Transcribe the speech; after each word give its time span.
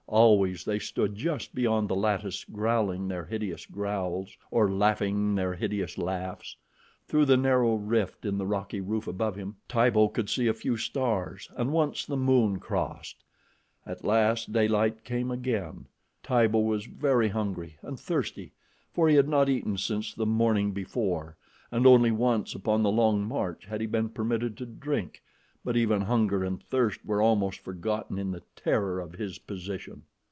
Always 0.07 0.65
they 0.65 0.77
stood 0.77 1.15
just 1.15 1.55
beyond 1.55 1.87
the 1.87 1.95
lattice 1.95 2.43
growling 2.43 3.07
their 3.07 3.23
hideous 3.23 3.65
growls 3.65 4.35
or 4.51 4.69
laughing 4.69 5.35
their 5.35 5.53
hideous 5.53 5.97
laughs. 5.97 6.57
Through 7.07 7.23
the 7.27 7.37
narrow 7.37 7.75
rift 7.75 8.25
in 8.25 8.37
the 8.37 8.45
rocky 8.45 8.81
roof 8.81 9.07
above 9.07 9.37
him, 9.37 9.55
Tibo 9.69 10.09
could 10.09 10.29
see 10.29 10.47
a 10.47 10.53
few 10.53 10.75
stars, 10.75 11.49
and 11.55 11.71
once 11.71 12.05
the 12.05 12.17
moon 12.17 12.59
crossed. 12.59 13.23
At 13.85 14.03
last 14.03 14.51
daylight 14.51 15.05
came 15.05 15.31
again. 15.31 15.85
Tibo 16.23 16.59
was 16.59 16.87
very 16.87 17.29
hungry 17.29 17.77
and 17.81 17.97
thirsty, 17.97 18.51
for 18.91 19.07
he 19.07 19.15
had 19.15 19.29
not 19.29 19.47
eaten 19.47 19.77
since 19.77 20.13
the 20.13 20.25
morning 20.25 20.73
before, 20.73 21.37
and 21.71 21.87
only 21.87 22.11
once 22.11 22.53
upon 22.53 22.83
the 22.83 22.91
long 22.91 23.23
march 23.25 23.65
had 23.67 23.79
he 23.79 23.87
been 23.87 24.09
permitted 24.09 24.57
to 24.57 24.65
drink, 24.65 25.23
but 25.63 25.77
even 25.77 26.01
hunger 26.01 26.43
and 26.43 26.59
thirst 26.63 27.05
were 27.05 27.21
almost 27.21 27.59
forgotten 27.59 28.17
in 28.17 28.31
the 28.31 28.41
terror 28.55 28.99
of 28.99 29.13
his 29.13 29.37
position. 29.37 30.01